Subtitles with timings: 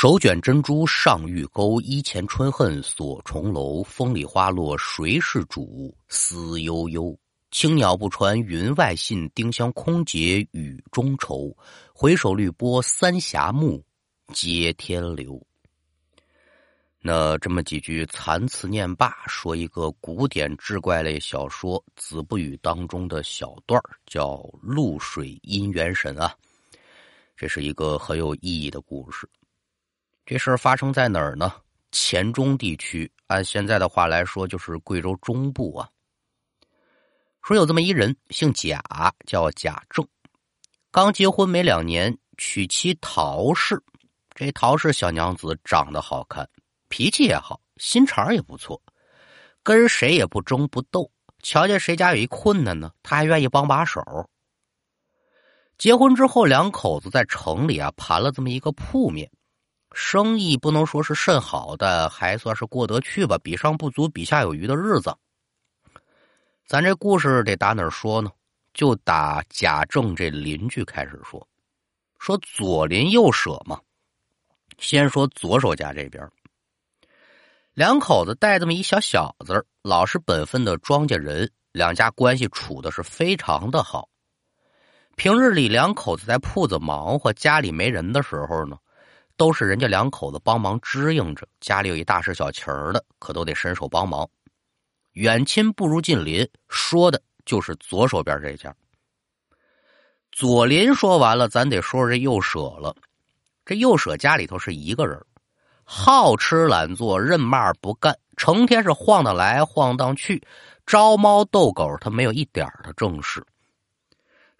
[0.00, 3.82] 手卷珍珠上玉钩，衣前春恨锁重楼。
[3.82, 5.92] 风里花落谁是主？
[6.06, 7.18] 思悠悠。
[7.50, 11.52] 青鸟不传云外信，丁香空结雨中愁。
[11.92, 13.82] 回首绿波三峡暮，
[14.32, 15.44] 接天流。
[17.00, 26.32] 那这么几句残词念罢，说一个古典志怪类小说《子不语》当中的小段叫《露水姻缘神》啊。
[27.36, 29.28] 这是一个很有意义的故事。
[30.28, 31.50] 这事儿发生在哪儿呢？
[31.90, 35.88] 黔中地区，按现在的话来说，就是贵州中部啊。
[37.42, 38.78] 说有这么一人，姓贾，
[39.26, 40.06] 叫贾政，
[40.90, 43.82] 刚结婚没两年，娶妻陶氏。
[44.34, 46.46] 这陶氏小娘子长得好看，
[46.90, 48.78] 脾气也好，心肠也不错，
[49.62, 51.10] 跟谁也不争不斗。
[51.42, 54.02] 瞧见谁家有一困难呢，他还愿意帮把手。
[55.78, 59.30] 结婚之后，两口子在城里啊盘了这么一个铺面。
[60.00, 65.12] 生意不能说是甚好的，还算是过得去吧，比上不足，比下有余的日子。
[66.64, 68.30] 咱这故事得打哪儿说呢？
[68.72, 71.44] 就打贾政这邻居开始说，
[72.20, 73.80] 说左邻右舍嘛。
[74.78, 76.30] 先说左手家这边，
[77.74, 84.08] 两口子带这么一小小子，老实本分的庄稼人，两家关系处的是非常的好。
[85.16, 88.78] 平日里两口子在铺子忙活，家里没人的时候呢。
[89.38, 94.28] 都是人家两口子帮忙支应着，家里有一大事小情儿的，可都得伸手帮忙。
[95.12, 98.74] 远亲不如近邻，说的就是左手边这家。
[100.32, 102.94] 左邻说完了，咱得说说这右舍了。
[103.64, 105.24] 这右舍家里头是一个人，
[105.84, 110.42] 好吃懒做，任嘛不干，成天是晃荡来晃荡去，
[110.84, 113.44] 招猫逗狗，他没有一点的正事。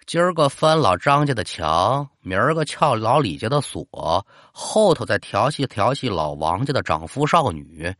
[0.09, 7.95] 今儿个翻老张家的墙，明儿个撬老李家的锁，后头再调戏调戏老王家的长夫少女。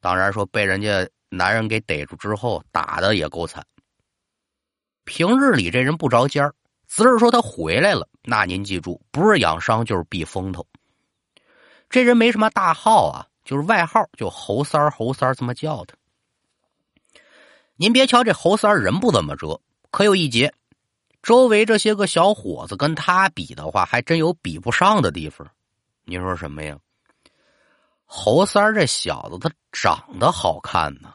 [0.00, 3.64] 当然说被人家男人给逮住之后，打的也够惨。
[5.04, 6.52] 平日里这人不着尖儿，
[6.88, 10.66] 自儿说他回来了，那您记住，不是养伤就是避风头。
[11.88, 15.94] 这人没什么大号啊，就是外号，就猴三儿，侯三儿这么叫他。
[17.76, 19.62] 您别瞧这猴三儿人不怎么着，
[19.92, 20.52] 可有一节。
[21.22, 25.46] 周围这些个小伙子跟他比的话，还真有比不上的地方。
[26.04, 26.78] 你说什么呀？
[28.04, 31.14] 侯三这小子他长得好看呢，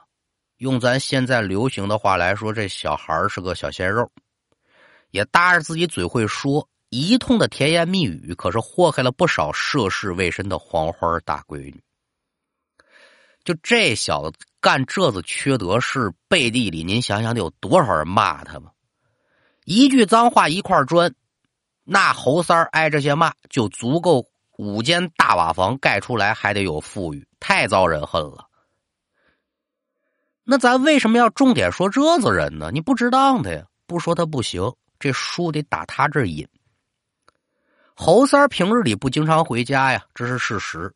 [0.58, 4.10] 用咱现在流行的话来说，这小孩是个小鲜肉，
[5.12, 11.82] 也搭着自己嘴会说，一通的甜言蜜语，可是祸害了不少涉世未深的黄花大闺女。
[13.44, 18.72] 就这小子干这子缺德事，背地里您想想得有多少人骂他吧？
[19.66, 21.14] 一句脏话一块砖，
[21.84, 24.26] 那侯三挨这些骂，就足够
[24.58, 28.48] 五间大瓦房盖出来，还得有富裕，太遭人恨了。
[30.44, 32.70] 那咱为什么要重点说这子人呢？
[32.72, 34.72] 你不值当的呀，不说他不行。
[34.98, 36.48] 这书得打他这引。
[37.96, 40.94] 侯三平日里不经常回家呀，这是事实。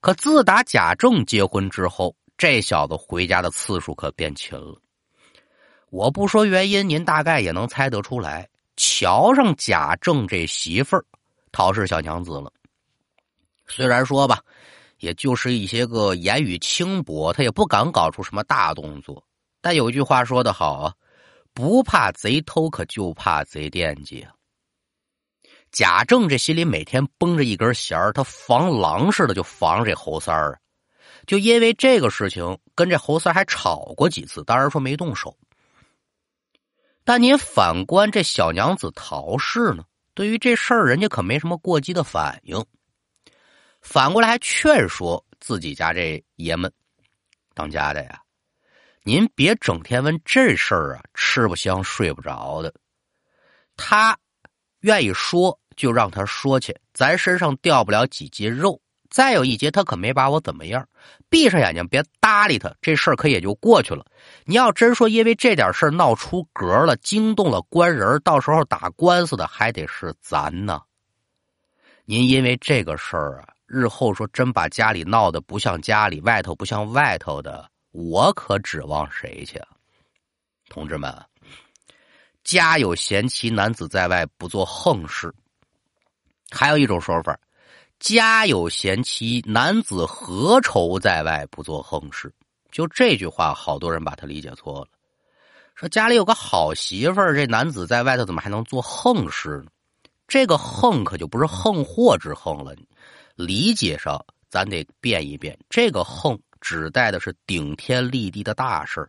[0.00, 4.81] 可自打贾政结婚之后，这小子回家的次数可变勤了。
[5.92, 8.48] 我不说原因，您大概也能猜得出来。
[8.78, 11.04] 瞧上贾政这媳妇儿，
[11.52, 12.50] 陶氏小娘子了。
[13.66, 14.40] 虽然说吧，
[15.00, 19.22] 也就是一些个言语轻薄，他也不敢搞出什么大动作。
[19.60, 20.94] 但有句话说得好啊，
[21.52, 24.32] 不怕贼偷，可就怕贼惦记啊。
[25.72, 30.58] 贾政这心里每天绷着一根弦儿，他防狼似的就防这侯三儿。
[31.26, 35.36] 就因为这个事情，跟这侯三还吵过几次，当然说没动手。
[37.04, 39.84] 但您反观这小娘子陶氏呢？
[40.14, 42.64] 对于这事儿，人家可没什么过激的反应，
[43.80, 46.70] 反过来还劝说自己家这爷们
[47.54, 48.20] 当家的呀，
[49.04, 52.72] 您别整天问这事儿啊，吃不香睡不着的。
[53.74, 54.16] 他
[54.80, 58.80] 愿意说，就让他说去，咱身上掉不了几斤肉。
[59.12, 60.88] 再有一节，他可没把我怎么样。
[61.28, 64.06] 闭上眼睛，别搭理他，这事儿可也就过去了。
[64.46, 70.80] 你要真说因为这点事儿闹出格了，惊动了官人，到时候打官司的还得是咱呢。
[72.06, 79.60] 您因为这个事儿啊，日后说真把家里闹得不像家里，外头不像外头的，我可指望谁去？
[80.70, 81.14] 同志们，
[82.44, 85.30] 家有贤妻，男子在外不做横事。
[86.50, 87.38] 还有一种说法。
[88.02, 92.34] 家有贤妻，男子何愁在外不做横事？
[92.72, 94.88] 就这句话，好多人把它理解错了。
[95.76, 99.70] 说家里有个好媳妇儿，这男子在外头怎么还能做横事呢？
[100.26, 102.74] 这个横可就不是横祸之横了，
[103.36, 104.20] 理解上
[104.50, 105.56] 咱得变一变。
[105.70, 109.08] 这个横指代的是顶天立地的大事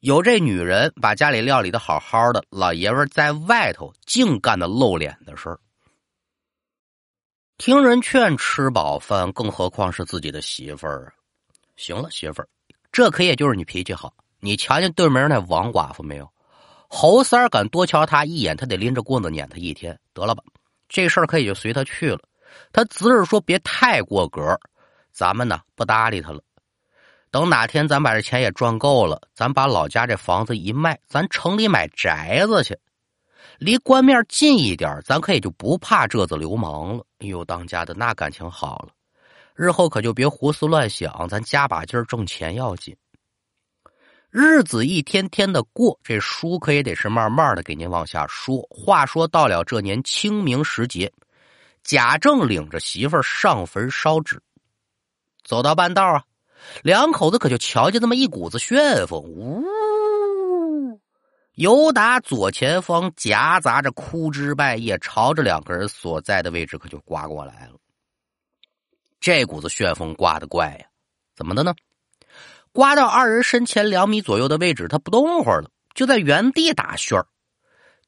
[0.00, 5.58] 有这女人把家里料理的好好的，老爷们在外头净干的露脸的事儿。
[7.64, 11.14] 听人劝，吃饱饭，更何况是自己的媳妇儿啊！
[11.76, 12.48] 行了，媳妇儿，
[12.90, 14.12] 这可也就是你脾气好。
[14.40, 16.28] 你瞧见对门那王寡妇没有？
[16.88, 19.96] 侯三儿敢多瞧他一眼，他得拎着棍子撵他一天。
[20.12, 20.42] 得了吧，
[20.88, 22.18] 这事儿可以就随他去了。
[22.72, 24.58] 他只是说别太过格，
[25.12, 26.42] 咱们呢不搭理他了。
[27.30, 32.76] 等哪天咱把这钱也赚够了，咱把老家这房子一卖，咱城里买宅子去。
[33.58, 37.04] 离官面近一点，咱可以就不怕这子流氓了。
[37.22, 38.88] 哎呦，当家的那感情好了，
[39.54, 42.96] 日后可就别胡思乱想，咱加把劲儿挣钱要紧。
[44.28, 48.66] 日子一天天的过，这书可也得是慢慢的给您往下说。
[48.70, 51.12] 话说到了这年清明时节，
[51.84, 54.42] 贾政领着媳妇儿上坟烧纸，
[55.44, 56.24] 走到半道啊，
[56.82, 59.62] 两口子可就瞧见这么一股子旋风，呜。
[61.54, 67.74] 由打左前方夹杂着枯枝败叶，朝着两个人所在的位置可就刮过来了。
[69.20, 70.86] 这股子旋风刮的怪呀，
[71.36, 71.74] 怎么的呢？
[72.72, 77.26] 刮到二人身前两米左右的位置，他不动会儿了，就在原地打旋儿，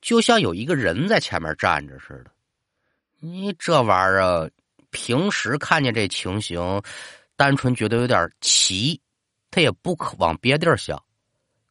[0.01, 2.31] 就像有一个人在前面站着似的。
[3.21, 4.51] 你这玩意儿，
[4.91, 6.83] 平时看见这情形，
[7.37, 8.99] 单纯觉得有点奇，
[9.51, 11.01] 他也不可往别地儿想。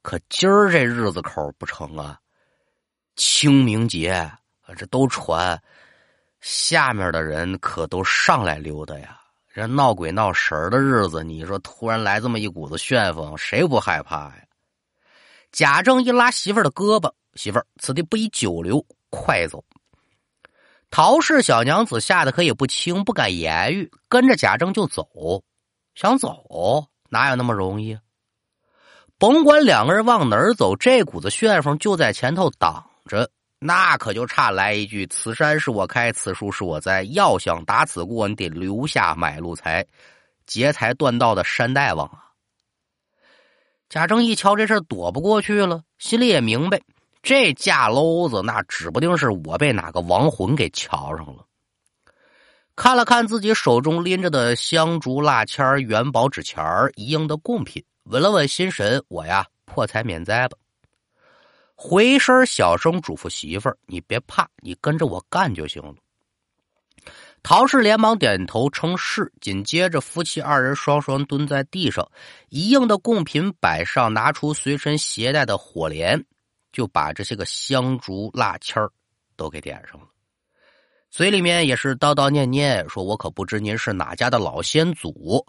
[0.04, 2.20] 可今儿这日子口不成啊！
[3.16, 4.30] 清明节，
[4.78, 5.60] 这都传，
[6.42, 9.18] 下面的人可都上来溜达呀。
[9.54, 14.44] 这闹鬼闹神的日子，你说突然来这么一股子旋风，谁不害怕呀？
[15.54, 19.64] 贾政一拉媳妇儿的胳膊，媳妇儿，此地不宜久留，快走。
[20.90, 25.08] 陶氏小娘子吓得可也不轻，不敢言语，跟着贾政就走。
[25.96, 27.98] 想走，哪有那么容易？
[29.18, 33.30] 甭管两个人往哪儿走，这股子旋风就在前头挡着，
[33.60, 37.04] 那可就差来一句：“此山是我开，此树是我栽。
[37.04, 39.86] 要想打此过，你得留下买路财，
[40.46, 42.20] 劫财断道的山大王啊！”
[43.88, 46.82] 贾政一瞧这事躲不过去了，心里也明白，
[47.22, 51.46] 这架篓子那指不定是我被哪个亡魂给瞧上了。
[52.76, 56.64] 看了看自己手中拎着的香烛蜡签元宝纸钱
[56.96, 57.84] 一应的贡品。
[58.06, 60.58] 稳了稳心神，我呀破财免灾吧。
[61.76, 65.96] 回身小声嘱咐媳妇儿：“你别怕，你跟着我干就行了。”
[67.44, 72.10] 陶氏连忙点头称是，紧接着夫妻二人双双蹲在地上，
[72.50, 76.26] 一应的贡品摆上，拿出随身携带的火镰，
[76.72, 78.82] 就把这些个香烛蜡签
[79.36, 80.08] 都给点上了。
[81.14, 85.46] 嘴里面也是叨叨念念说：“我可不知您是哪家的老先祖。”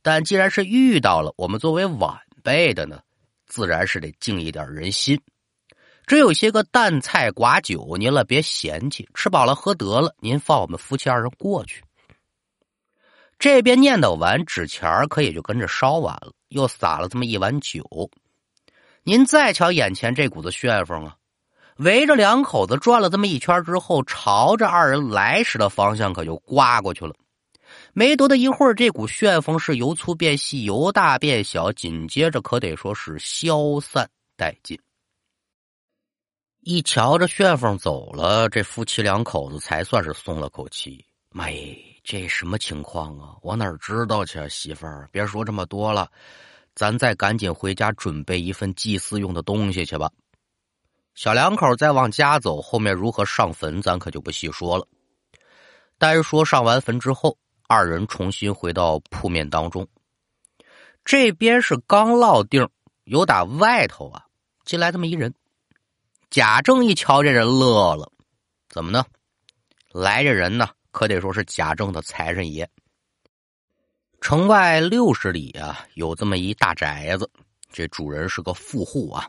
[0.00, 2.98] 但既然是遇到了，我们作为晚辈的呢，
[3.46, 5.20] 自然是得敬一点人心。
[6.06, 11.84] 只有些个淡菜寡酒，您了别嫌弃，吃饱了喝得了，您放我们夫妻二人过去。
[13.38, 18.10] 这边念叨完，纸钱可也就跟着烧完了，又撒了这么一碗酒。
[19.02, 21.16] 您再瞧眼前这股子旋风啊，
[21.78, 27.14] 围着两口子转了这么一圈之后，朝着二人来时的方向可就刮过去了。
[27.94, 34.78] 没多的一会儿，这股旋风是由粗变细，由大变小，紧接着可得说是消散殆尽。
[36.60, 41.04] 一瞧这旋风走了，这夫妻两口子才算是松了口气。
[41.30, 43.34] 妈耶，这什么情况啊？
[43.42, 44.46] 我哪知道去啊？
[44.48, 46.08] 媳妇儿，别说这么多了，
[46.74, 50.10] 咱再赶紧回家准备一份祭祀用的东西去吧。
[51.14, 54.86] 小两口再往家走，后面如何上坟，咱可就不细说了。
[55.98, 57.38] 单说上完坟之后。
[57.68, 59.88] 二人重新回到铺面当中，
[61.06, 62.68] 这边是刚落定，
[63.04, 64.26] 有打外头啊
[64.66, 65.32] 进来这么一人。
[66.28, 68.12] 贾政一瞧这人乐了，
[68.68, 69.06] 怎么呢？
[69.90, 72.68] 来这人呢，可得说是贾政的财神爷。
[74.20, 77.30] 城外六十里啊，有这么一大宅子，
[77.72, 79.26] 这主人是个富户啊。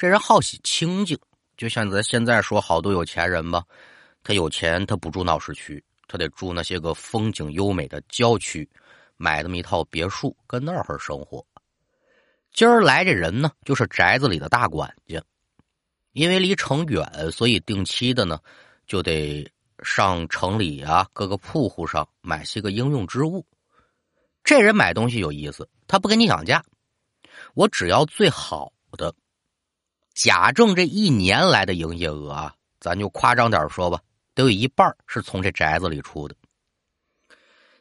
[0.00, 1.18] 这人好喜清静，
[1.58, 3.62] 就像咱现在说好多有钱人吧，
[4.24, 5.84] 他有钱，他不住闹市区。
[6.08, 8.66] 他得住那些个风景优美的郊区，
[9.18, 11.44] 买这么一套别墅，跟那儿生活。
[12.50, 15.22] 今儿来这人呢，就是宅子里的大管家。
[16.12, 18.40] 因为离城远，所以定期的呢，
[18.86, 19.46] 就得
[19.82, 23.44] 上城里啊各个铺户上买些个应用之物。
[24.42, 26.64] 这人买东西有意思，他不跟你讲价，
[27.52, 29.14] 我只要最好的。
[30.22, 33.98] 贾政这一年来的营业额啊，咱就夸张点说吧，
[34.34, 36.36] 得有一半是从这宅子里出的。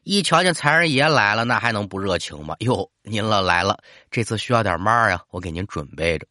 [0.04, 2.56] 一瞧见财神爷来了，那还能不热情吗？
[2.60, 3.78] 哟，您了来了，
[4.10, 5.22] 这次需要点嘛呀？
[5.32, 6.26] 我给您准备着。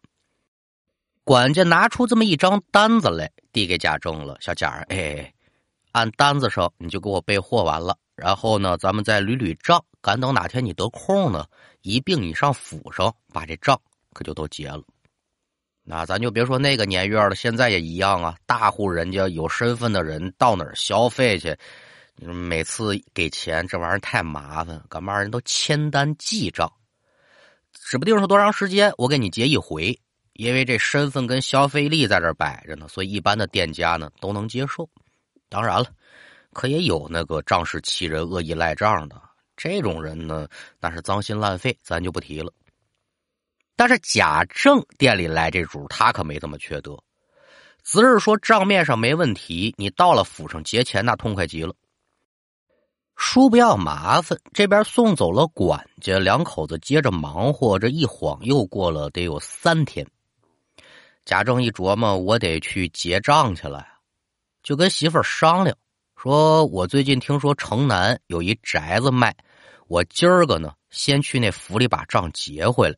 [1.25, 4.39] 管家拿出这么一张单子来，递给贾政了。
[4.41, 5.31] 小贾哎，
[5.93, 11.45] 按单子上你就给我备货完了，然后呢，咱们再捋捋账，赶等哪天你得空呢，
[11.83, 13.79] 一并你上府上把这账
[14.15, 14.83] 可就都结了。
[15.91, 18.37] 那咱就别说那个年月了，现在也一样啊。
[18.45, 21.57] 大户人家有身份的人到哪儿消费去？
[22.21, 26.71] 每次给钱这玩意儿太麻烦，干嘛人都签单记账，
[27.73, 29.99] 指不定是多长时间，我给你结一回。
[30.35, 34.87] 因为这身份跟消费力在这摆着呢，所以一般的店家呢都能接受。
[35.49, 35.87] 当然了，
[36.53, 39.19] 可也有那个仗势欺人、恶意赖账的
[39.57, 40.47] 这种人呢，
[40.81, 42.53] 那是脏心烂肺，咱就不提了。
[43.79, 46.99] 但是贾政店里来这主，他可没这么缺德。
[47.85, 51.73] 只是说账面上没问题，你到了府上结钱，那痛快极了。
[53.15, 57.79] 叔不要麻烦，这边送走了管家，两口子接着忙活。
[57.79, 60.05] 这一晃又过了得有三天。
[61.25, 63.87] 贾政一琢磨，我得去结账去了呀，
[64.65, 65.77] 就跟媳妇儿商量，
[66.17, 69.33] 说我最近听说城南有一宅子卖，
[69.87, 72.97] 我今儿个呢先去那府里把账结回来，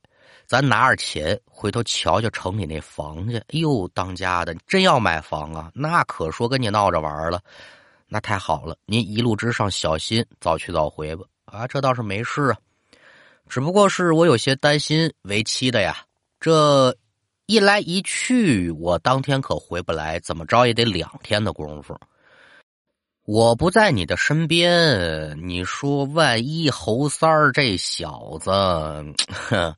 [0.51, 3.37] 咱拿着钱回头瞧瞧城里那房去。
[3.37, 5.71] 哎呦，当家的，真要买房啊？
[5.73, 7.41] 那可说跟你闹着玩了，
[8.09, 11.25] 那太好了，您一路之上小心，早去早回吧。
[11.45, 12.59] 啊，这倒是没事啊，
[13.49, 15.97] 只不过是我有些担心为妻的呀，
[16.41, 16.97] 这。
[17.47, 21.99] 一来一去，我当天可回不来，怎么着也得两天的功夫。
[23.25, 28.53] 我不在你的身边，你说万一侯三儿这小子，
[29.49, 29.75] 哼，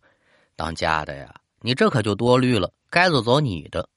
[0.56, 2.72] 当家的呀，你这可就多虑了。
[2.90, 3.88] 该走走你的，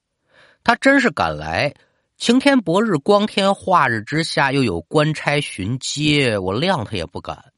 [0.64, 1.74] 他真是敢来，
[2.16, 7.52] 晴天博日，光天化日之下，又有官差巡街，我谅他也不敢。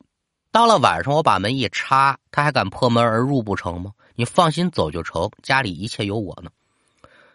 [0.50, 3.92] 到了晚上，我把门一插，他还敢破门而入不成吗？
[4.16, 6.50] 你放心走就成，家里一切有我呢。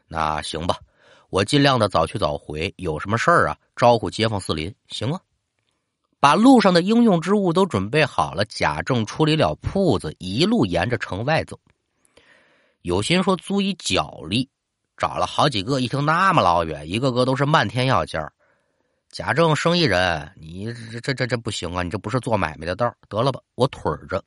[0.08, 0.78] 那行吧，
[1.30, 2.74] 我尽量的早去早回。
[2.76, 5.20] 有什么事儿啊，招呼街坊四邻，行啊。
[6.24, 11.60] 把路上的应用之物都准备好了，贾政出离了铺子，一路沿着城外走。
[12.82, 14.50] 有心说租一脚力，
[14.96, 18.32] 找了好几个，一听那么老远，一个个都是漫天要价。
[19.10, 21.84] 贾政生意人，你这这这这不行啊！
[21.84, 24.24] 你这不是做买卖的道得了吧，我腿着。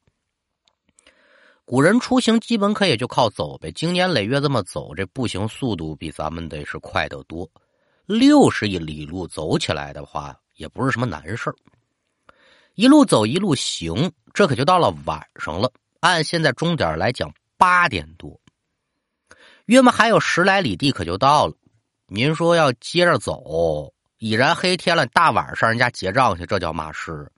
[1.64, 7.50] 古人出行基本可也就靠走呗，经年累月这么走，这步行速度比咱们得是快得多。
[8.04, 11.50] 六十一里路走起来的话，也不是什么难事
[12.76, 15.72] 一路走一路行，这可就到了晚上了。
[16.00, 18.38] 按现在钟点来讲，八点多，
[19.64, 21.54] 约么还有十来里地可就到了。
[22.06, 27.32] 您说要接着走，已然黑天了，大晚上人家结账去，这叫嘛事？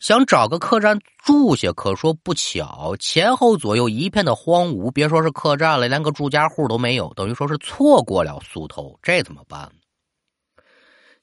[0.00, 9.70] 想找个客栈住下，可说不巧，前后左右一片的荒芜，别说是客栈了，连个住家户都没有，等于说是错过了宿头，这怎么办？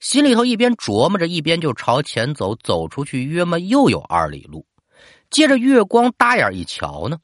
[0.02, 4.66] 心里头一边琢磨着，一边就朝前走，走出去约么又有二里路，
[5.30, 7.18] 借着月光搭眼一瞧呢，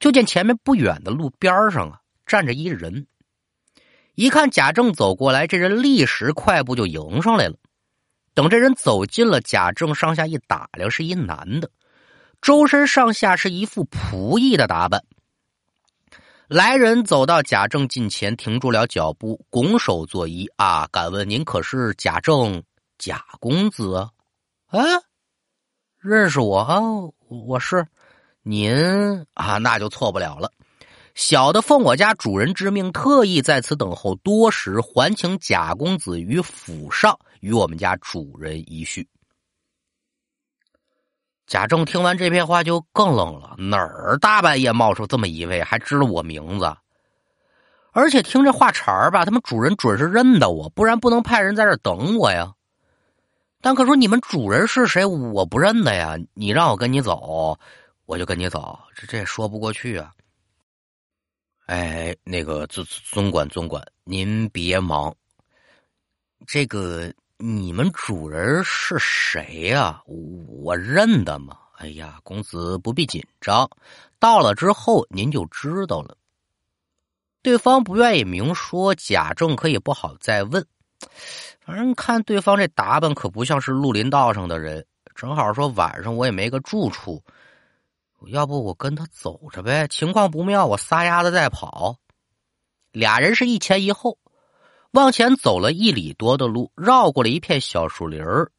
[0.00, 3.06] 就见前面不远的路边上啊站着一人，
[4.14, 7.56] 一看贾政走过来，这人立时快步就迎上来了。
[8.32, 11.70] 等这人走近了，贾政上下一打量，是一男的，
[12.40, 15.04] 周身上下是一副仆役的打扮。
[16.48, 22.62] 来人走到贾政近前，停住了脚步，拱手作揖：“啊，敢问您可是贾政
[22.96, 24.08] 贾公子？
[24.68, 24.80] 啊，
[26.00, 26.80] 认识我啊？
[27.28, 27.86] 我是
[28.42, 28.72] 您
[29.34, 30.50] 啊，那就错不了了。
[31.14, 39.06] 小的奉我家主人之命，特意在此等候多时，还请贾公子于府上。”与我们家主人一叙。
[41.48, 46.76] 贾政听完这片话就更愣了，哪儿大半夜冒出这么一位，还知道我名字？
[47.92, 52.52] 而且听这话茬儿吧，他们主人准是认得我，不然不能派人在这等我呀。
[53.62, 56.16] 但可说你们主人是谁，我不认得呀。
[56.34, 57.58] 你让我跟你走，
[58.04, 60.12] 我就跟你走，这这也说不过去啊。
[61.64, 65.14] 哎，那个尊尊管尊管，您别忙，
[66.46, 67.10] 这个。
[67.40, 70.02] 你们主人是谁呀？
[70.06, 71.56] 我认得吗？
[71.76, 73.70] 哎呀，公子不必紧张，
[74.18, 76.16] 到了之后您就知道了。
[77.40, 80.66] 对方不愿意明说，贾政可以不好再问。
[81.60, 84.84] 反正看对方这打扮，可不像是绿林道上的人。
[85.14, 87.22] 正好说晚上我也没个住处，
[88.26, 89.86] 要不我跟他走着呗？
[89.86, 91.96] 情况不妙，我撒丫子再跑。
[92.90, 94.18] 俩人是一前一后。
[94.98, 98.50] 往前走了一里多的路，绕过了一片小树林儿。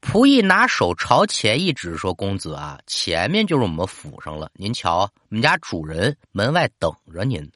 [0.00, 4.50] 仆役拿手朝前一指，说：“公子啊，前面就是我们府上了。
[4.54, 7.46] 您瞧，我们家主人门外等着您。”